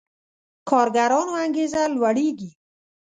[0.69, 2.49] کارګرانو انګېزه لوړېږي.